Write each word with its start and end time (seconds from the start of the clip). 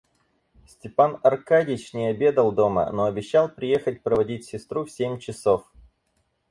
Степан 0.65 1.19
Аркадьич 1.21 1.93
не 1.93 2.07
обедал 2.07 2.51
дома, 2.51 2.91
но 2.91 3.05
обещал 3.05 3.49
приехать 3.49 4.01
проводить 4.01 4.45
сестру 4.45 4.83
в 4.85 4.89
семь 4.91 5.19
часов. 5.19 5.71